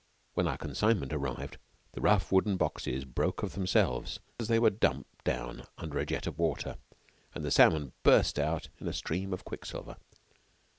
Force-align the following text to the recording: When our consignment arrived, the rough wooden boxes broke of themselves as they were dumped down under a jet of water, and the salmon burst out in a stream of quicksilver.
When 0.33 0.47
our 0.47 0.57
consignment 0.57 1.13
arrived, 1.13 1.57
the 1.91 2.01
rough 2.01 2.31
wooden 2.31 2.57
boxes 2.57 3.05
broke 3.05 3.43
of 3.43 3.53
themselves 3.53 4.19
as 4.39 4.47
they 4.47 4.57
were 4.57 4.71
dumped 4.71 5.23
down 5.23 5.67
under 5.77 5.99
a 5.99 6.07
jet 6.07 6.25
of 6.25 6.39
water, 6.39 6.77
and 7.35 7.45
the 7.45 7.51
salmon 7.51 7.91
burst 8.01 8.39
out 8.39 8.69
in 8.79 8.87
a 8.87 8.93
stream 8.93 9.31
of 9.31 9.45
quicksilver. 9.45 9.97